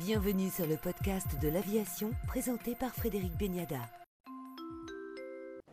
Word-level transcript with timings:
Bienvenue 0.00 0.48
sur 0.48 0.66
le 0.66 0.78
podcast 0.78 1.26
de 1.42 1.48
l'aviation 1.48 2.12
présenté 2.26 2.74
par 2.74 2.94
Frédéric 2.94 3.36
Beniada. 3.36 3.80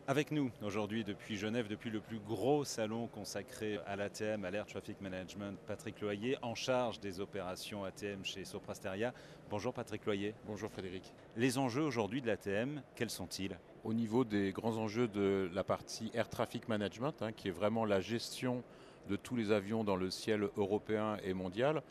Avec 0.05 0.31
nous 0.31 0.51
aujourd'hui 0.61 1.05
depuis 1.05 1.37
Genève, 1.37 1.69
depuis 1.69 1.89
le 1.89 2.01
plus 2.01 2.19
gros 2.19 2.65
salon 2.65 3.07
consacré 3.07 3.79
à 3.85 3.95
l'ATM, 3.95 4.43
à 4.43 4.51
l'Air 4.51 4.65
Traffic 4.65 4.99
Management, 4.99 5.57
Patrick 5.65 6.01
Loyer, 6.01 6.35
en 6.41 6.55
charge 6.55 6.99
des 6.99 7.21
opérations 7.21 7.85
ATM 7.85 8.25
chez 8.25 8.43
Soprasteria. 8.43 9.13
Bonjour 9.49 9.73
Patrick 9.73 10.05
Loyer. 10.05 10.33
Bonjour 10.45 10.69
Frédéric. 10.69 11.13
Les 11.37 11.57
enjeux 11.57 11.83
aujourd'hui 11.83 12.21
de 12.21 12.27
l'ATM, 12.27 12.81
quels 12.95 13.09
sont-ils? 13.09 13.57
Au 13.85 13.93
niveau 13.93 14.25
des 14.25 14.51
grands 14.51 14.75
enjeux 14.75 15.07
de 15.07 15.49
la 15.53 15.63
partie 15.63 16.11
Air 16.13 16.27
Traffic 16.27 16.67
Management, 16.67 17.21
hein, 17.21 17.31
qui 17.31 17.47
est 17.47 17.51
vraiment 17.51 17.85
la 17.85 18.01
gestion 18.01 18.61
de 19.07 19.15
tous 19.15 19.37
les 19.37 19.53
avions 19.53 19.85
dans 19.85 19.95
le 19.95 20.09
ciel 20.09 20.49
européen 20.57 21.15
et 21.23 21.33
mondial, 21.33 21.81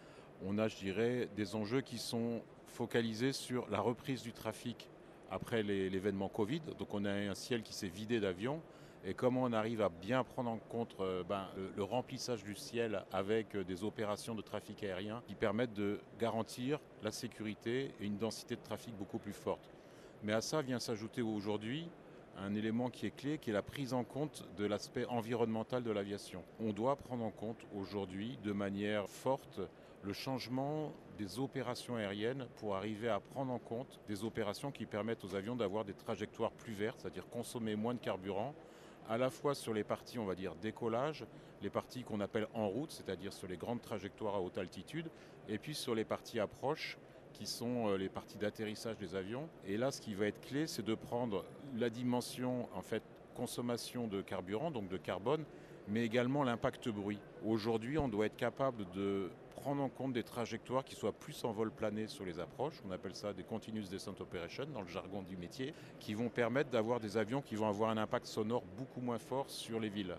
on 0.44 0.58
a, 0.58 0.68
je 0.68 0.76
dirais, 0.76 1.28
des 1.36 1.54
enjeux 1.54 1.80
qui 1.80 1.98
sont 1.98 2.42
focalisés 2.66 3.32
sur 3.32 3.68
la 3.70 3.80
reprise 3.80 4.22
du 4.22 4.32
trafic 4.32 4.88
après 5.30 5.62
l'événement 5.62 6.28
Covid. 6.28 6.60
Donc 6.78 6.94
on 6.94 7.04
a 7.04 7.12
un 7.12 7.34
ciel 7.34 7.62
qui 7.62 7.74
s'est 7.74 7.88
vidé 7.88 8.20
d'avions. 8.20 8.60
Et 9.04 9.14
comment 9.14 9.44
on 9.44 9.52
arrive 9.52 9.82
à 9.82 9.88
bien 9.88 10.24
prendre 10.24 10.50
en 10.50 10.58
compte 10.58 10.96
euh, 10.98 11.22
ben, 11.22 11.46
le, 11.76 11.84
remplissage 11.84 12.42
du 12.42 12.56
ciel 12.56 13.04
avec 13.12 13.54
euh, 13.54 13.62
des 13.62 13.84
opérations 13.84 14.34
de 14.34 14.42
trafic 14.42 14.82
aérien 14.82 15.22
qui 15.28 15.36
permettent 15.36 15.74
de 15.74 16.00
garantir 16.18 16.80
la 17.04 17.12
sécurité 17.12 17.92
et 18.00 18.04
une 18.04 18.18
densité 18.18 18.56
de 18.56 18.62
trafic 18.62 18.96
beaucoup 18.96 19.18
plus 19.18 19.32
forte. 19.32 19.70
Mais 20.24 20.32
à 20.32 20.40
ça 20.40 20.60
vient 20.60 20.80
s'ajouter 20.80 21.22
aujourd'hui 21.22 21.88
un 22.36 22.54
élément 22.56 22.90
qui 22.90 23.06
est 23.06 23.14
clé, 23.14 23.38
qui 23.38 23.50
est 23.50 23.52
la 23.52 23.62
prise 23.62 23.92
en 23.92 24.02
compte 24.02 24.44
de 24.56 24.66
l'aspect 24.66 25.06
environnemental 25.06 25.84
de 25.84 25.90
l'aviation. 25.92 26.42
On 26.58 26.72
doit 26.72 26.96
prendre 26.96 27.24
en 27.24 27.30
compte 27.30 27.64
aujourd'hui 27.76 28.38
de 28.42 28.52
manière 28.52 29.08
forte 29.08 29.60
le 30.06 30.12
changement 30.12 30.92
des 31.18 31.40
opérations 31.40 31.96
aériennes 31.96 32.46
pour 32.58 32.76
arriver 32.76 33.08
à 33.08 33.18
prendre 33.18 33.52
en 33.52 33.58
compte 33.58 34.00
des 34.06 34.22
opérations 34.22 34.70
qui 34.70 34.86
permettent 34.86 35.24
aux 35.24 35.34
avions 35.34 35.56
d'avoir 35.56 35.84
des 35.84 35.94
trajectoires 35.94 36.52
plus 36.52 36.74
vertes, 36.74 37.00
c'est-à-dire 37.00 37.28
consommer 37.28 37.74
moins 37.74 37.94
de 37.94 37.98
carburant, 37.98 38.54
à 39.08 39.18
la 39.18 39.30
fois 39.30 39.54
sur 39.54 39.74
les 39.74 39.82
parties, 39.82 40.20
on 40.20 40.24
va 40.24 40.36
dire, 40.36 40.54
décollage, 40.54 41.24
les 41.60 41.70
parties 41.70 42.04
qu'on 42.04 42.20
appelle 42.20 42.46
en 42.54 42.68
route, 42.68 42.92
c'est-à-dire 42.92 43.32
sur 43.32 43.48
les 43.48 43.56
grandes 43.56 43.82
trajectoires 43.82 44.36
à 44.36 44.40
haute 44.40 44.58
altitude, 44.58 45.10
et 45.48 45.58
puis 45.58 45.74
sur 45.74 45.94
les 45.94 46.04
parties 46.04 46.38
approches, 46.38 46.98
qui 47.32 47.46
sont 47.46 47.88
euh, 47.88 47.96
les 47.96 48.08
parties 48.08 48.38
d'atterrissage 48.38 48.96
des 48.96 49.14
avions. 49.14 49.48
Et 49.66 49.76
là, 49.76 49.90
ce 49.90 50.00
qui 50.00 50.14
va 50.14 50.26
être 50.26 50.40
clé, 50.40 50.66
c'est 50.66 50.84
de 50.84 50.94
prendre 50.94 51.44
la 51.76 51.90
dimension, 51.90 52.68
en 52.74 52.80
fait, 52.82 53.02
consommation 53.34 54.06
de 54.06 54.22
carburant, 54.22 54.70
donc 54.70 54.88
de 54.88 54.96
carbone, 54.96 55.44
mais 55.88 56.04
également 56.04 56.44
l'impact 56.44 56.88
bruit. 56.88 57.20
Aujourd'hui, 57.44 57.98
on 57.98 58.08
doit 58.08 58.26
être 58.26 58.36
capable 58.36 58.88
de 58.94 59.30
prendre 59.66 59.82
en 59.82 59.88
compte 59.88 60.12
des 60.12 60.22
trajectoires 60.22 60.84
qui 60.84 60.94
soient 60.94 61.10
plus 61.10 61.42
en 61.42 61.50
vol 61.50 61.72
plané 61.72 62.06
sur 62.06 62.24
les 62.24 62.38
approches, 62.38 62.80
on 62.86 62.92
appelle 62.92 63.16
ça 63.16 63.32
des 63.32 63.42
continuous 63.42 63.88
descent 63.90 64.14
operations 64.20 64.64
dans 64.72 64.80
le 64.80 64.86
jargon 64.86 65.22
du 65.22 65.36
métier, 65.36 65.74
qui 65.98 66.14
vont 66.14 66.28
permettre 66.28 66.70
d'avoir 66.70 67.00
des 67.00 67.16
avions 67.16 67.42
qui 67.42 67.56
vont 67.56 67.66
avoir 67.66 67.90
un 67.90 67.96
impact 67.96 68.26
sonore 68.26 68.62
beaucoup 68.78 69.00
moins 69.00 69.18
fort 69.18 69.50
sur 69.50 69.80
les 69.80 69.88
villes. 69.88 70.14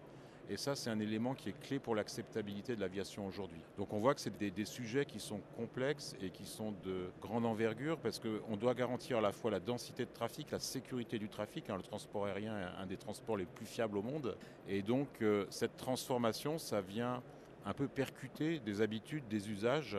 Et 0.50 0.58
ça, 0.58 0.76
c'est 0.76 0.89
un 0.89 1.00
élément 1.00 1.34
qui 1.34 1.48
est 1.48 1.59
clé 1.62 1.80
pour 1.80 1.95
l'acceptabilité 1.95 2.76
de 2.76 2.81
l'aviation 2.81 3.26
aujourd'hui. 3.26 3.62
Donc 3.78 3.94
on 3.94 4.00
voit 4.00 4.16
que 4.16 4.20
c'est 4.20 4.38
des, 4.38 4.66
sujets 4.66 5.06
qui 5.06 5.22
sont 5.22 5.39
complexes 5.56 6.14
et 6.22 6.30
qui 6.30 6.45
sont 6.45 6.73
de 6.84 7.09
grande 7.22 7.45
envergure 7.45 7.98
parce 8.00 8.20
qu'on 8.20 8.58
doit 8.58 8.73
garantir 8.73 9.20
à 9.20 9.22
la 9.22 9.32
fois 9.32 9.50
la 9.50 9.61
densité 9.61 10.04
de 10.04 10.11
trafic, 10.11 10.52
la 10.52 10.59
sécurité 10.59 11.20
du 11.20 11.30
trafic. 11.30 11.70
Hein. 11.70 11.78
le 11.78 11.84
transport 11.84 12.26
aérien 12.26 12.58
est 12.59 12.82
un 12.82 12.86
des 12.86 12.98
transports 12.98 13.38
les 13.38 13.45
plus 13.45 13.66
fiables 13.66 13.98
au 13.98 14.02
monde. 14.02 14.38
Et 14.67 14.82
donc 14.82 15.08
euh, 15.22 15.45
cette 15.50 15.78
transformation, 15.78 16.58
ça 16.58 16.82
vient 16.82 17.23
un 17.68 17.73
peu 17.73 17.88
percuter 17.88 18.60
des 18.60 18.82
habitudes, 18.82 19.28
des 19.28 19.50
usages 19.52 19.98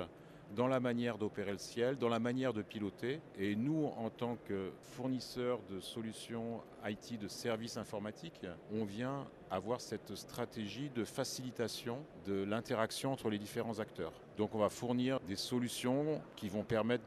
dans 0.57 0.67
la 0.67 0.81
manière 0.81 1.19
d'opérer 1.19 1.53
le 1.53 1.59
ciel, 1.59 1.99
dans 1.99 2.09
la 2.09 2.19
manière 2.19 2.55
de 2.55 2.63
piloter. 2.63 3.21
Et 3.39 3.55
nous, 3.55 3.93
en 3.99 4.09
tant 4.09 4.39
que 4.49 4.73
fournisseurs 4.81 5.61
de 5.71 5.79
solutions 5.79 6.63
IT, 6.87 7.19
de 7.21 7.29
services 7.29 7.77
informatiques, 7.77 8.47
on 8.73 8.85
vient 8.85 9.27
avoir 9.51 9.81
cette 9.81 10.15
stratégie 10.15 10.91
de 10.91 11.05
facilitation 11.05 11.99
de 12.27 12.45
l'interaction 12.45 13.13
entre 13.13 13.31
les 13.31 13.39
différents 13.39 13.79
acteurs. 13.79 14.13
Donc 14.37 14.55
on 14.55 14.59
va 14.59 14.69
fournir 14.69 15.19
des 15.21 15.37
solutions 15.37 16.21
qui 16.37 16.49
vont 16.49 16.63
permettre 16.63 17.05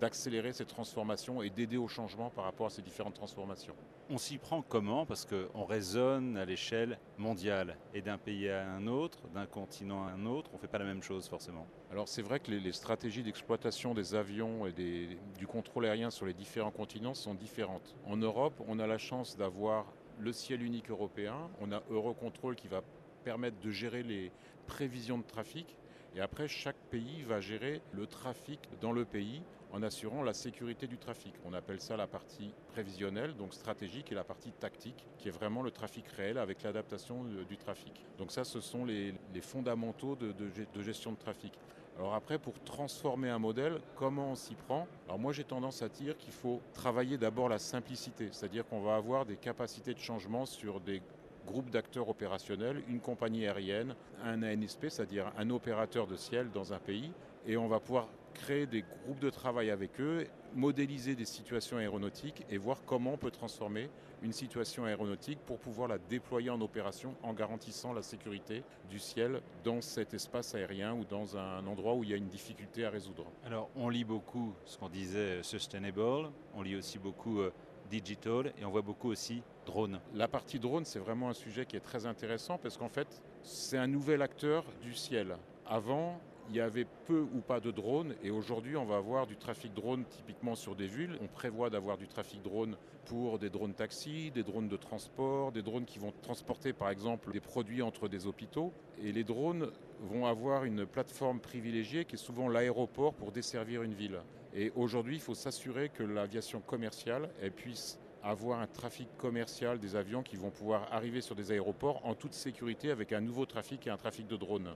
d'accélérer 0.00 0.52
ces 0.52 0.64
transformations 0.64 1.42
et 1.42 1.50
d'aider 1.50 1.76
au 1.76 1.88
changement 1.88 2.30
par 2.30 2.44
rapport 2.44 2.66
à 2.66 2.70
ces 2.70 2.82
différentes 2.82 3.14
transformations. 3.14 3.74
On 4.10 4.18
s'y 4.18 4.38
prend 4.38 4.62
comment? 4.62 5.04
Parce 5.04 5.26
qu'on 5.26 5.64
raisonne 5.64 6.36
à 6.36 6.44
l'échelle 6.44 6.98
mondiale 7.18 7.76
et 7.92 8.00
d'un 8.00 8.18
pays 8.18 8.48
à 8.48 8.70
un 8.70 8.86
autre, 8.86 9.18
d'un 9.34 9.46
continent 9.46 10.06
à 10.06 10.12
un 10.12 10.26
autre, 10.26 10.50
on 10.52 10.56
ne 10.56 10.60
fait 10.60 10.68
pas 10.68 10.78
la 10.78 10.84
même 10.84 11.02
chose 11.02 11.28
forcément. 11.28 11.66
Alors 11.90 12.08
c'est 12.08 12.22
vrai 12.22 12.40
que 12.40 12.50
les, 12.50 12.72
stratégies 12.72 13.22
d'exploitation 13.22 13.94
des 13.94 14.14
avions 14.14 14.66
et 14.66 14.72
du 14.72 15.46
contrôle 15.46 15.86
aérien 15.86 16.10
sur 16.10 16.26
les 16.26 16.34
différents 16.34 16.70
continents 16.70 17.14
sont 17.14 17.34
différentes. 17.34 17.96
En 18.06 18.16
Europe, 18.16 18.54
on 18.66 18.78
a 18.78 18.86
la 18.86 18.98
chance 18.98 19.36
d'avoir 19.36 19.86
le 20.20 20.32
ciel 20.32 20.62
unique 20.62 20.90
européen, 20.90 21.36
on 21.60 21.72
a 21.72 21.82
Eurocontrol 21.90 22.56
qui 22.56 22.68
va 22.68 22.82
permettre 23.24 23.60
de 23.60 23.70
gérer 23.70 24.02
les 24.02 24.30
prévisions 24.66 25.18
de 25.18 25.24
trafic. 25.24 25.76
Et 26.14 26.20
après, 26.20 26.48
chaque 26.48 26.76
pays 26.90 27.22
va 27.22 27.40
gérer 27.40 27.82
le 27.92 28.06
trafic 28.06 28.60
dans 28.80 28.92
le 28.92 29.04
pays 29.04 29.42
en 29.72 29.82
assurant 29.82 30.22
la 30.22 30.32
sécurité 30.32 30.86
du 30.86 30.96
trafic. 30.96 31.34
On 31.44 31.52
appelle 31.52 31.80
ça 31.80 31.96
la 31.96 32.06
partie 32.06 32.52
prévisionnelle, 32.68 33.36
donc 33.36 33.52
stratégique, 33.52 34.10
et 34.10 34.14
la 34.14 34.24
partie 34.24 34.52
tactique, 34.52 35.04
qui 35.18 35.28
est 35.28 35.32
vraiment 35.32 35.62
le 35.62 35.70
trafic 35.70 36.08
réel 36.08 36.38
avec 36.38 36.62
l'adaptation 36.62 37.24
du 37.24 37.56
trafic. 37.58 37.92
Donc 38.16 38.32
ça, 38.32 38.44
ce 38.44 38.60
sont 38.60 38.86
les, 38.86 39.14
fondamentaux 39.42 40.16
de, 40.16 40.32
de 40.32 40.82
gestion 40.82 41.12
de 41.12 41.18
trafic. 41.18 41.52
Alors 41.98 42.14
après, 42.14 42.38
pour 42.38 42.54
transformer 42.60 43.28
un 43.28 43.40
modèle, 43.40 43.80
comment 43.96 44.30
on 44.30 44.34
s'y 44.36 44.54
prend? 44.54 44.86
Alors 45.06 45.18
moi, 45.18 45.32
j'ai 45.32 45.42
tendance 45.42 45.82
à 45.82 45.88
dire 45.88 46.16
qu'il 46.16 46.32
faut 46.32 46.60
travailler 46.72 47.18
d'abord 47.18 47.48
la 47.48 47.58
simplicité, 47.58 48.28
c'est-à-dire 48.30 48.64
qu'on 48.68 48.80
va 48.80 48.94
avoir 48.94 49.26
des 49.26 49.34
capacités 49.34 49.94
de 49.94 49.98
changement 49.98 50.46
sur 50.46 50.78
des 50.78 51.02
groupes 51.44 51.70
d'acteurs 51.70 52.08
opérationnels, 52.08 52.84
une 52.88 53.00
compagnie 53.00 53.46
aérienne, 53.46 53.96
un 54.24 54.44
ANSP, 54.44 54.90
c'est-à-dire 54.90 55.32
un 55.36 55.50
opérateur 55.50 56.06
de 56.06 56.14
ciel 56.14 56.50
dans 56.52 56.72
un 56.72 56.78
pays, 56.78 57.10
et 57.46 57.56
on 57.56 57.66
va 57.66 57.80
pouvoir 57.80 58.06
créer 58.34 58.66
des 58.66 58.84
groupes 59.04 59.20
de 59.20 59.30
travail 59.30 59.70
avec 59.70 60.00
eux, 60.00 60.26
modéliser 60.54 61.14
des 61.14 61.24
situations 61.24 61.76
aéronautiques 61.76 62.44
et 62.50 62.58
voir 62.58 62.84
comment 62.86 63.12
on 63.14 63.18
peut 63.18 63.30
transformer 63.30 63.90
une 64.22 64.32
situation 64.32 64.84
aéronautique 64.84 65.38
pour 65.46 65.58
pouvoir 65.58 65.88
la 65.88 65.98
déployer 65.98 66.50
en 66.50 66.60
opération 66.60 67.14
en 67.22 67.32
garantissant 67.32 67.92
la 67.92 68.02
sécurité 68.02 68.62
du 68.90 68.98
ciel 68.98 69.40
dans 69.64 69.80
cet 69.80 70.14
espace 70.14 70.54
aérien 70.54 70.94
ou 70.94 71.04
dans 71.04 71.36
un 71.36 71.66
endroit 71.66 71.94
où 71.94 72.04
il 72.04 72.10
y 72.10 72.14
a 72.14 72.16
une 72.16 72.28
difficulté 72.28 72.84
à 72.84 72.90
résoudre. 72.90 73.26
Alors 73.44 73.70
on 73.76 73.88
lit 73.88 74.04
beaucoup 74.04 74.54
ce 74.64 74.76
qu'on 74.78 74.88
disait 74.88 75.42
sustainable, 75.42 76.30
on 76.54 76.62
lit 76.62 76.76
aussi 76.76 76.98
beaucoup 76.98 77.40
euh, 77.40 77.52
digital 77.88 78.52
et 78.58 78.64
on 78.64 78.70
voit 78.70 78.82
beaucoup 78.82 79.08
aussi 79.08 79.42
drone. 79.66 80.00
La 80.14 80.28
partie 80.28 80.58
drone, 80.58 80.84
c'est 80.84 80.98
vraiment 80.98 81.28
un 81.28 81.34
sujet 81.34 81.66
qui 81.66 81.76
est 81.76 81.80
très 81.80 82.06
intéressant 82.06 82.58
parce 82.58 82.76
qu'en 82.76 82.88
fait, 82.88 83.22
c'est 83.42 83.78
un 83.78 83.86
nouvel 83.86 84.22
acteur 84.22 84.64
du 84.82 84.94
ciel. 84.94 85.36
Avant, 85.66 86.20
il 86.48 86.56
y 86.56 86.60
avait 86.60 86.86
peu 87.06 87.26
ou 87.34 87.40
pas 87.40 87.60
de 87.60 87.70
drones 87.70 88.14
et 88.22 88.30
aujourd'hui 88.30 88.76
on 88.76 88.84
va 88.84 88.96
avoir 88.96 89.26
du 89.26 89.36
trafic 89.36 89.74
drone 89.74 90.04
typiquement 90.04 90.54
sur 90.54 90.74
des 90.74 90.86
villes. 90.86 91.18
On 91.20 91.26
prévoit 91.26 91.70
d'avoir 91.70 91.98
du 91.98 92.08
trafic 92.08 92.42
drone 92.42 92.76
pour 93.04 93.38
des 93.38 93.50
drones 93.50 93.74
taxis, 93.74 94.30
des 94.30 94.42
drones 94.42 94.68
de 94.68 94.76
transport, 94.76 95.52
des 95.52 95.62
drones 95.62 95.84
qui 95.84 95.98
vont 95.98 96.12
transporter 96.22 96.72
par 96.72 96.90
exemple 96.90 97.32
des 97.32 97.40
produits 97.40 97.82
entre 97.82 98.08
des 98.08 98.26
hôpitaux. 98.26 98.72
Et 99.02 99.12
les 99.12 99.24
drones 99.24 99.70
vont 100.00 100.26
avoir 100.26 100.64
une 100.64 100.86
plateforme 100.86 101.40
privilégiée 101.40 102.04
qui 102.04 102.14
est 102.14 102.18
souvent 102.18 102.48
l'aéroport 102.48 103.14
pour 103.14 103.30
desservir 103.30 103.82
une 103.82 103.94
ville. 103.94 104.20
Et 104.54 104.72
aujourd'hui 104.74 105.16
il 105.16 105.22
faut 105.22 105.34
s'assurer 105.34 105.90
que 105.90 106.02
l'aviation 106.02 106.60
commerciale 106.60 107.28
puisse 107.56 107.98
avoir 108.22 108.60
un 108.60 108.66
trafic 108.66 109.08
commercial 109.16 109.78
des 109.78 109.96
avions 109.96 110.22
qui 110.22 110.36
vont 110.36 110.50
pouvoir 110.50 110.92
arriver 110.92 111.20
sur 111.20 111.34
des 111.34 111.52
aéroports 111.52 112.04
en 112.04 112.14
toute 112.14 112.32
sécurité 112.32 112.90
avec 112.90 113.12
un 113.12 113.20
nouveau 113.20 113.46
trafic 113.46 113.86
et 113.86 113.90
un 113.90 113.96
trafic 113.96 114.26
de 114.26 114.36
drones. 114.36 114.74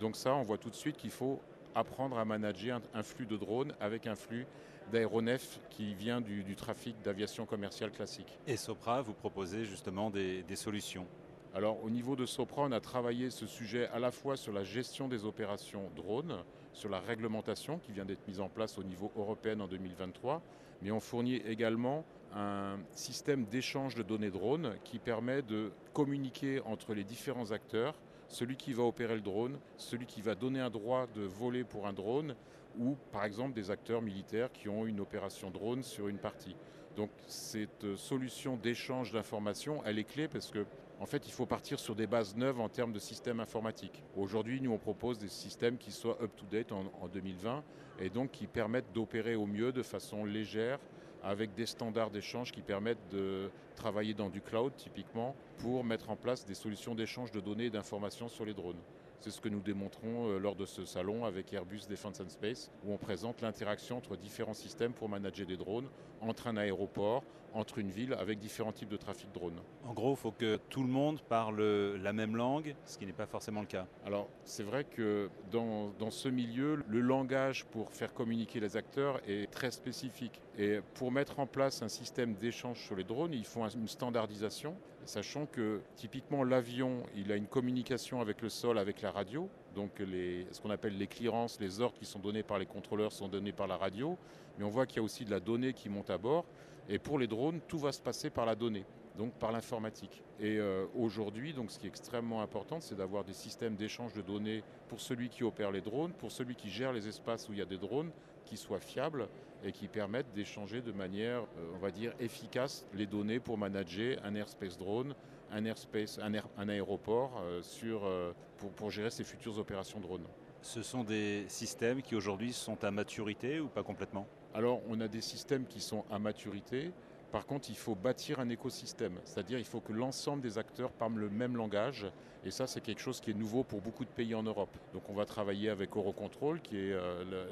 Donc 0.00 0.16
ça, 0.16 0.34
on 0.34 0.42
voit 0.42 0.58
tout 0.58 0.70
de 0.70 0.74
suite 0.74 0.96
qu'il 0.96 1.10
faut 1.10 1.40
apprendre 1.74 2.18
à 2.18 2.24
manager 2.24 2.80
un, 2.94 3.02
flux 3.02 3.26
de 3.26 3.36
drones 3.36 3.74
avec 3.80 4.06
un 4.06 4.16
flux 4.16 4.46
d'aéronefs 4.90 5.60
qui 5.68 5.94
vient 5.94 6.20
du, 6.20 6.56
trafic 6.56 6.96
d'aviation 7.02 7.46
commerciale 7.46 7.92
classique. 7.92 8.38
Et 8.46 8.56
Sopra, 8.56 9.02
vous 9.02 9.12
proposez 9.12 9.64
justement 9.64 10.10
des, 10.10 10.42
des 10.42 10.56
solutions 10.56 11.06
alors 11.52 11.82
au 11.82 11.90
niveau 11.90 12.14
de 12.14 12.26
Sopra, 12.26 12.62
on 12.62 12.70
a 12.70 12.78
travaillé 12.78 13.28
ce 13.28 13.44
sujet 13.44 13.88
à 13.88 13.98
la 13.98 14.12
fois 14.12 14.36
sur 14.36 14.52
la 14.52 14.62
gestion 14.62 15.08
des 15.08 15.24
opérations 15.24 15.90
drones, 15.96 16.44
sur 16.72 16.88
la 16.88 17.00
réglementation 17.00 17.78
qui 17.78 17.90
vient 17.90 18.04
d'être 18.04 18.24
mise 18.28 18.38
en 18.38 18.48
place 18.48 18.78
au 18.78 18.84
niveau 18.84 19.10
européen 19.16 19.58
en 19.58 19.66
2023, 19.66 20.42
mais 20.80 20.92
on 20.92 21.00
fournit 21.00 21.38
également 21.38 22.04
un 22.36 22.78
système 22.92 23.46
d'échange 23.46 23.96
de 23.96 24.04
données 24.04 24.30
drones 24.30 24.76
qui 24.84 25.00
permet 25.00 25.42
de 25.42 25.72
communiquer 25.92 26.60
entre 26.60 26.94
les 26.94 27.02
différents 27.02 27.50
acteurs 27.50 27.96
celui 28.30 28.56
qui 28.56 28.72
va 28.72 28.84
opérer 28.84 29.14
le 29.14 29.20
drone, 29.20 29.58
celui 29.76 30.06
qui 30.06 30.22
va 30.22 30.34
donner 30.34 30.60
un 30.60 30.70
droit 30.70 31.06
de 31.14 31.22
voler 31.22 31.64
pour 31.64 31.86
un 31.86 31.92
drone, 31.92 32.34
ou 32.78 32.96
par 33.12 33.24
exemple 33.24 33.52
des 33.52 33.70
acteurs 33.70 34.00
militaires 34.00 34.50
qui 34.52 34.68
ont 34.68 34.86
une 34.86 35.00
opération 35.00 35.50
drone 35.50 35.82
sur 35.82 36.08
une 36.08 36.18
partie. 36.18 36.56
Donc 36.96 37.10
cette 37.26 37.96
solution 37.96 38.56
d'échange 38.56 39.12
d'informations, 39.12 39.82
elle 39.84 39.98
est 39.98 40.04
clé 40.04 40.28
parce 40.28 40.50
que 40.50 40.64
en 41.00 41.06
fait, 41.06 41.26
il 41.26 41.32
faut 41.32 41.46
partir 41.46 41.80
sur 41.80 41.94
des 41.94 42.06
bases 42.06 42.36
neuves 42.36 42.60
en 42.60 42.68
termes 42.68 42.92
de 42.92 42.98
systèmes 42.98 43.40
informatiques. 43.40 44.02
Aujourd'hui, 44.18 44.60
nous, 44.60 44.70
on 44.70 44.78
propose 44.78 45.18
des 45.18 45.28
systèmes 45.28 45.78
qui 45.78 45.92
soient 45.92 46.18
up-to-date 46.20 46.72
en, 46.72 46.92
en 47.00 47.08
2020 47.08 47.64
et 48.00 48.10
donc 48.10 48.32
qui 48.32 48.46
permettent 48.46 48.92
d'opérer 48.92 49.34
au 49.34 49.46
mieux 49.46 49.72
de 49.72 49.82
façon 49.82 50.26
légère 50.26 50.78
avec 51.22 51.54
des 51.54 51.66
standards 51.66 52.10
d'échange 52.10 52.52
qui 52.52 52.62
permettent 52.62 53.08
de 53.10 53.50
travailler 53.76 54.14
dans 54.14 54.28
du 54.28 54.40
cloud 54.40 54.72
typiquement 54.76 55.34
pour 55.58 55.84
mettre 55.84 56.10
en 56.10 56.16
place 56.16 56.44
des 56.44 56.54
solutions 56.54 56.94
d'échange 56.94 57.30
de 57.30 57.40
données 57.40 57.66
et 57.66 57.70
d'informations 57.70 58.28
sur 58.28 58.44
les 58.44 58.54
drones. 58.54 58.80
C'est 59.20 59.30
ce 59.30 59.40
que 59.40 59.50
nous 59.50 59.60
démontrons 59.60 60.30
euh, 60.30 60.38
lors 60.38 60.56
de 60.56 60.64
ce 60.64 60.86
salon 60.86 61.26
avec 61.26 61.52
Airbus 61.52 61.82
Defence 61.88 62.20
and 62.20 62.30
Space, 62.30 62.70
où 62.84 62.92
on 62.92 62.96
présente 62.96 63.42
l'interaction 63.42 63.98
entre 63.98 64.16
différents 64.16 64.54
systèmes 64.54 64.92
pour 64.92 65.10
manager 65.10 65.46
des 65.46 65.58
drones 65.58 65.88
entre 66.22 66.46
un 66.46 66.56
aéroport, 66.56 67.22
entre 67.52 67.78
une 67.78 67.90
ville, 67.90 68.14
avec 68.14 68.38
différents 68.38 68.72
types 68.72 68.88
de 68.88 68.96
trafic 68.96 69.30
drone. 69.32 69.60
En 69.84 69.92
gros, 69.92 70.12
il 70.12 70.16
faut 70.16 70.30
que 70.30 70.56
tout 70.68 70.82
le 70.82 70.88
monde 70.88 71.20
parle 71.20 71.60
la 71.96 72.12
même 72.12 72.36
langue, 72.36 72.74
ce 72.84 72.96
qui 72.96 73.06
n'est 73.06 73.12
pas 73.12 73.26
forcément 73.26 73.60
le 73.60 73.66
cas. 73.66 73.86
Alors, 74.06 74.28
c'est 74.44 74.62
vrai 74.62 74.84
que 74.84 75.28
dans, 75.50 75.90
dans, 75.98 76.10
ce 76.10 76.28
milieu, 76.28 76.82
le 76.86 77.00
langage 77.00 77.64
pour 77.66 77.92
faire 77.92 78.14
communiquer 78.14 78.60
les 78.60 78.76
acteurs 78.76 79.20
est 79.26 79.50
très 79.50 79.70
spécifique. 79.70 80.40
Et 80.58 80.80
pour 80.94 81.10
mettre 81.10 81.40
en 81.40 81.46
place 81.46 81.82
un 81.82 81.88
système 81.88 82.34
d'échange 82.34 82.78
sur 82.80 82.96
les 82.96 83.04
drones, 83.04 83.32
il 83.34 83.44
faut 83.44 83.60
une 83.68 83.88
standardisation, 83.88 84.76
sachant 85.10 85.46
que 85.46 85.80
typiquement 85.96 86.44
l'avion, 86.44 87.02
il 87.16 87.32
a 87.32 87.36
une 87.36 87.48
communication 87.48 88.20
avec 88.20 88.40
le 88.42 88.48
sol, 88.48 88.78
avec 88.78 89.02
la 89.02 89.10
radio. 89.10 89.48
Donc 89.74 89.90
ce 89.98 90.60
qu'on 90.60 90.70
appelle 90.70 90.96
les 90.96 91.08
clearances, 91.08 91.58
les 91.60 91.80
ordres 91.80 91.98
qui 91.98 92.06
sont 92.06 92.20
donnés 92.20 92.44
par 92.44 92.58
les 92.58 92.66
contrôleurs 92.66 93.12
sont 93.12 93.28
donnés 93.28 93.52
par 93.52 93.66
la 93.66 93.76
radio. 93.76 94.16
Mais 94.56 94.64
on 94.64 94.70
voit 94.70 94.86
qu'il 94.86 94.98
y 94.98 95.00
a 95.00 95.02
aussi 95.02 95.24
de 95.24 95.30
la 95.30 95.40
donnée 95.40 95.72
qui 95.72 95.88
monte 95.88 96.10
à 96.10 96.18
bord. 96.18 96.44
Et 96.88 96.98
pour 96.98 97.18
les 97.18 97.26
drones, 97.26 97.60
tout 97.66 97.78
va 97.78 97.92
se 97.92 98.00
passer 98.00 98.30
par 98.30 98.46
la 98.46 98.54
donnée, 98.54 98.84
donc 99.18 99.32
par 99.34 99.52
l'informatique. 99.52 100.22
Et 100.38 100.58
euh, 100.58 100.86
aujourd'hui, 100.94 101.52
donc 101.52 101.70
ce 101.70 101.78
qui 101.78 101.86
est 101.86 101.90
extrêmement 101.90 102.40
important, 102.40 102.80
c'est 102.80 102.96
d'avoir 102.96 103.24
des 103.24 103.32
systèmes 103.32 103.74
d'échange 103.74 104.12
de 104.12 104.22
données 104.22 104.62
pour 104.88 105.00
celui 105.00 105.28
qui 105.28 105.42
opère 105.42 105.72
les 105.72 105.80
drones, 105.80 106.12
pour 106.12 106.30
celui 106.30 106.54
qui 106.54 106.70
gère 106.70 106.92
les 106.92 107.08
espaces 107.08 107.48
où 107.48 107.52
il 107.52 107.58
y 107.58 107.62
a 107.62 107.66
des 107.66 107.78
drones, 107.78 108.10
qui 108.44 108.56
soient 108.56 108.80
fiables 108.80 109.28
et 109.64 109.72
qui 109.72 109.88
permettent 109.88 110.32
d'échanger 110.32 110.80
de 110.80 110.92
manière, 110.92 111.42
euh, 111.42 111.72
on 111.74 111.78
va 111.78 111.90
dire, 111.90 112.12
efficace 112.20 112.86
les 112.94 113.06
données 113.06 113.40
pour 113.40 113.58
manager 113.58 114.18
un 114.24 114.34
airspace 114.34 114.78
drone, 114.78 115.14
un 115.52 115.64
airspace, 115.64 116.18
un, 116.22 116.32
air, 116.32 116.48
un 116.56 116.68
aéroport 116.68 117.40
euh, 117.42 117.62
sur, 117.62 118.04
euh, 118.04 118.32
pour, 118.58 118.70
pour 118.70 118.90
gérer 118.90 119.10
ces 119.10 119.24
futures 119.24 119.58
opérations 119.58 120.00
drones. 120.00 120.26
Ce 120.62 120.82
sont 120.82 121.04
des 121.04 121.44
systèmes 121.48 122.02
qui 122.02 122.14
aujourd'hui 122.14 122.52
sont 122.52 122.82
à 122.84 122.90
maturité 122.90 123.60
ou 123.60 123.68
pas 123.68 123.82
complètement? 123.82 124.26
Alors, 124.54 124.80
on 124.88 125.00
a 125.00 125.08
des 125.08 125.20
systèmes 125.22 125.66
qui 125.66 125.80
sont 125.80 126.04
à 126.10 126.18
maturité. 126.18 126.92
Par 127.32 127.46
contre, 127.46 127.70
il 127.70 127.76
faut 127.76 127.94
bâtir 127.94 128.40
un 128.40 128.48
écosystème, 128.48 129.20
c'est-à-dire 129.24 129.58
il 129.58 129.64
faut 129.64 129.80
que 129.80 129.92
l'ensemble 129.92 130.42
des 130.42 130.58
acteurs 130.58 130.90
parlent 130.90 131.16
le 131.16 131.30
même 131.30 131.56
langage. 131.56 132.06
Et 132.44 132.50
ça, 132.50 132.66
c'est 132.66 132.80
quelque 132.80 133.00
chose 133.00 133.20
qui 133.20 133.30
est 133.30 133.34
nouveau 133.34 133.62
pour 133.62 133.80
beaucoup 133.80 134.04
de 134.04 134.10
pays 134.10 134.34
en 134.34 134.42
Europe. 134.42 134.76
Donc, 134.92 135.08
on 135.08 135.14
va 135.14 135.24
travailler 135.26 135.70
avec 135.70 135.96
Eurocontrol, 135.96 136.60
qui 136.60 136.76
est 136.76 136.96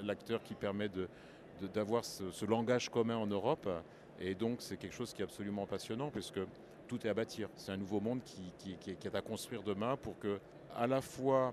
l'acteur 0.03 0.43
qui 0.43 0.55
permet 0.55 0.89
d'avoir 1.67 2.05
ce, 2.05 2.45
langage 2.45 2.89
commun 2.89 3.17
en 3.17 3.27
Europe. 3.27 3.69
Et 4.21 4.35
donc, 4.35 4.57
c'est 4.61 4.77
quelque 4.77 4.95
chose 4.95 5.13
qui 5.13 5.23
est 5.23 5.25
absolument 5.25 5.67
passionnant, 5.67 6.11
puisque 6.11 6.41
tout 6.87 7.07
est 7.07 7.11
à 7.11 7.15
bâtir. 7.15 7.49
C'est 7.57 7.73
un 7.73 7.77
nouveau 7.77 8.01
monde 8.01 8.21
qui 8.25 8.77
est 8.87 9.15
à 9.15 9.21
construire 9.21 9.63
demain 9.63 9.97
pour 9.97 10.19
que, 10.19 10.41
à 10.75 10.87
la 10.87 11.01
fois, 11.01 11.53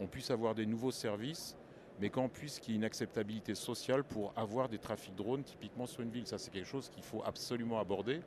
on 0.00 0.06
puisse 0.06 0.30
avoir 0.30 0.54
des 0.54 0.66
nouveaux 0.66 0.90
services, 0.90 1.56
mais 2.00 2.10
qu'en 2.10 2.28
puisse 2.28 2.60
qu'il 2.60 2.74
y 2.74 2.76
ait 2.76 2.78
une 2.78 2.84
acceptabilité 2.84 3.54
sociale 3.54 4.04
pour 4.04 4.32
avoir 4.36 4.68
des 4.68 4.78
trafics 4.78 5.14
drones 5.14 5.42
typiquement 5.42 5.86
sur 5.86 6.02
une 6.02 6.10
ville. 6.10 6.26
Ça, 6.26 6.38
c'est 6.38 6.50
quelque 6.50 6.68
chose 6.68 6.88
qu'il 6.88 7.02
faut 7.02 7.22
absolument 7.24 7.78
aborder. 7.78 8.20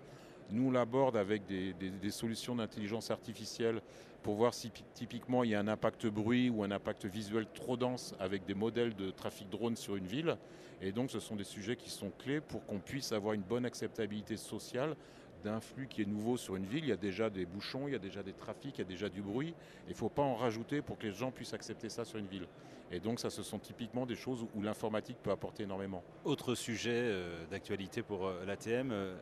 Nous, 0.52 0.68
on 0.68 0.72
l'aborde 0.72 1.18
avec 1.18 1.46
des, 1.46 2.12
solutions 2.12 2.56
d'intelligence 2.56 3.12
artificielle 3.12 3.82
pour 4.24 4.36
voir 4.36 4.54
si 4.54 4.72
typiquement 4.94 5.44
il 5.44 5.52
y 5.52 5.56
a 5.56 5.60
un 5.60 5.68
impact 5.68 6.08
bruit 6.08 6.50
ou 6.50 6.64
un 6.64 6.72
impact 6.72 7.06
visuel 7.06 7.46
trop 7.54 7.78
dense 7.78 8.16
avec 8.20 8.46
des 8.46 8.54
modèles 8.54 8.96
de 8.96 9.12
trafic 9.12 9.50
drone 9.50 9.76
sur 9.76 9.96
une 9.96 10.08
ville. 10.08 10.38
Et 10.82 10.92
donc, 10.92 11.12
ce 11.12 11.20
sont 11.20 11.36
des 11.36 11.44
sujets 11.44 11.76
qui 11.76 11.90
sont 11.90 12.12
clés 12.20 12.42
pour 12.42 12.66
qu'on 12.66 12.80
puisse 12.80 13.12
avoir 13.12 13.34
une 13.34 13.42
bonne 13.42 13.66
acceptabilité 13.66 14.38
sociale 14.38 14.96
d'un 15.44 15.60
flux 15.60 15.88
qui 15.88 16.02
est 16.02 16.06
nouveau 16.06 16.38
sur 16.38 16.56
une 16.56 16.66
ville. 16.66 16.84
Il 16.84 16.90
y 16.90 16.94
a 16.94 16.98
déjà 16.98 17.30
des 17.30 17.46
bouchons, 17.46 17.88
il 17.88 17.92
y 17.92 17.96
a 17.96 18.00
déjà 18.00 18.24
des 18.24 18.34
trafics, 18.34 18.78
il 18.78 18.82
y 18.82 18.86
a 18.86 18.88
déjà 18.88 19.10
du 19.10 19.22
bruit. 19.22 19.54
Il 19.88 19.92
ne 19.92 19.96
faut 19.96 20.10
pas 20.10 20.22
en 20.22 20.36
rajouter 20.36 20.82
pour 20.82 20.98
que 20.98 21.08
les 21.08 21.14
gens 21.14 21.32
puissent 21.32 21.54
accepter 21.54 21.90
ça 21.90 22.06
sur 22.06 22.20
une 22.20 22.28
ville. 22.28 22.48
Et 22.92 23.00
donc 23.00 23.20
ça, 23.20 23.30
ce 23.30 23.44
sont 23.44 23.60
typiquement 23.60 24.06
des 24.06 24.16
choses 24.16 24.46
où 24.56 24.62
l'informatique 24.62 25.18
peut 25.22 25.32
apporter 25.32 25.64
énormément. 25.64 26.04
Autre 26.26 26.56
sujet 26.56 26.92
euh, 26.94 27.46
d'actualité 27.52 28.02
pour 28.02 28.26
euh, 28.26 28.46
l'ATM, 28.46 28.92
euh, 28.92 29.16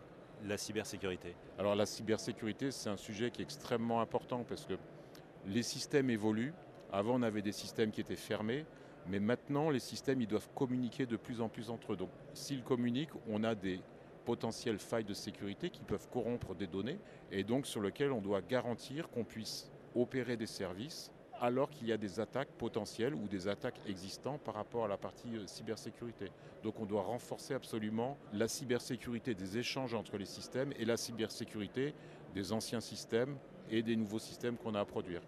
la 0.45 0.57
cybersécurité. 0.57 1.35
Alors 1.57 1.75
la 1.75 1.85
cybersécurité, 1.85 2.71
c'est 2.71 2.89
un 2.89 2.97
sujet 2.97 3.31
qui 3.31 3.41
est 3.41 3.45
extrêmement 3.45 4.01
important 4.01 4.43
parce 4.47 4.65
que 4.65 4.73
les 5.45 5.63
systèmes 5.63 6.09
évoluent. 6.09 6.53
Avant, 6.91 7.15
on 7.15 7.21
avait 7.21 7.41
des 7.41 7.51
systèmes 7.51 7.91
qui 7.91 8.01
étaient 8.01 8.15
fermés. 8.15 8.65
Mais 9.09 9.19
maintenant, 9.19 9.69
les 9.69 9.79
systèmes, 9.79 10.23
doivent 10.25 10.49
communiquer 10.53 11.05
de 11.05 11.15
plus 11.15 11.39
en 11.39 11.47
plus 11.47 11.69
entre 11.69 11.93
eux. 11.93 11.97
Donc, 11.97 12.09
s'ils 12.33 12.63
communiquent, 12.63 13.15
on 13.29 13.43
a 13.43 13.55
des 13.55 13.79
potentielles 14.25 14.79
failles 14.79 15.05
de 15.05 15.13
sécurité 15.13 15.69
qui 15.69 15.83
peuvent 15.83 16.09
corrompre 16.09 16.53
des 16.53 16.67
données 16.67 16.99
et 17.31 17.45
donc 17.45 17.65
sur 17.65 17.79
lequel 17.79 18.11
on 18.11 18.19
doit 18.19 18.41
garantir 18.41 19.09
qu'on 19.09 19.23
puisse 19.23 19.71
opérer 19.95 20.35
des 20.35 20.47
services 20.47 21.13
alors 21.41 21.69
qu'il 21.69 21.87
y 21.87 21.91
a 21.91 21.97
des 21.97 22.19
attaques 22.19 22.49
potentielles 22.57 23.13
ou 23.13 23.27
des 23.27 23.47
attaques 23.47 23.79
existantes 23.87 24.41
par 24.41 24.55
rapport 24.55 24.85
à 24.85 24.87
la 24.87 24.97
partie 24.97 25.29
cybersécurité. 25.45 26.31
Donc 26.63 26.79
on 26.79 26.85
doit 26.85 27.03
renforcer 27.03 27.53
absolument 27.53 28.17
la 28.33 28.47
cybersécurité 28.47 29.33
des 29.33 29.57
échanges 29.57 29.93
entre 29.93 30.17
les 30.17 30.25
systèmes 30.25 30.73
et 30.77 30.85
la 30.85 30.97
cybersécurité 30.97 31.93
des 32.33 32.51
anciens 32.51 32.81
systèmes 32.81 33.37
et 33.69 33.83
des 33.83 33.95
nouveaux 33.95 34.19
systèmes 34.19 34.57
qu'on 34.57 34.75
a 34.75 34.79
à 34.79 34.85
produire. 34.85 35.21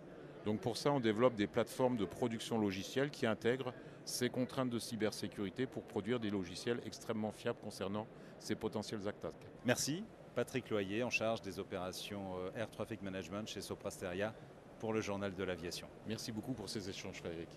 Donc 0.46 0.62
pour 0.62 0.78
ça, 0.78 0.92
on 0.92 1.00
développe 1.00 1.36
des 1.36 1.48
plateformes 1.48 1.98
de 1.98 2.06
production 2.06 2.58
logicielle 2.58 3.12
qui 3.12 3.26
intègrent 3.26 3.74
ces 4.06 4.30
contraintes 4.30 4.70
de 4.70 4.80
cybersécurité 4.80 5.66
pour 5.66 5.84
produire 5.84 6.20
des 6.20 6.30
logiciels 6.30 6.80
extrêmement 6.86 7.32
fiables 7.32 7.60
concernant 7.62 8.08
ces 8.40 8.56
potentielles 8.56 9.08
attaques. 9.08 9.48
Merci. 9.66 10.04
Patrick 10.36 10.70
Loyer, 10.70 11.04
en 11.04 11.10
charge 11.10 11.42
des 11.42 11.60
opérations 11.60 12.36
Air 12.56 12.70
Traffic 12.70 13.02
Management 13.02 13.48
chez 13.48 13.62
Soprasteria 13.62 14.34
pour 14.80 14.94
le 14.94 15.02
journal 15.02 15.36
de 15.36 15.44
l'aviation. 15.44 15.88
Merci 16.08 16.32
beaucoup 16.32 16.54
pour 16.54 16.70
ces 16.70 16.90
échanges, 16.90 17.18
Frédéric. 17.18 17.50